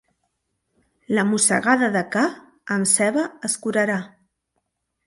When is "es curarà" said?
3.51-4.01